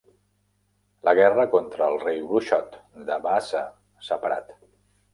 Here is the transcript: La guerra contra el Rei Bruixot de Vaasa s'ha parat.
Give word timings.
La 1.07 1.13
guerra 1.19 1.45
contra 1.57 1.91
el 1.95 1.99
Rei 2.05 2.19
Bruixot 2.33 2.81
de 3.13 3.21
Vaasa 3.29 3.65
s'ha 4.09 4.23
parat. 4.27 4.55